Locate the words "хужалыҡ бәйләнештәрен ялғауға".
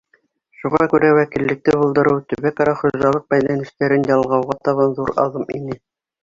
2.79-4.57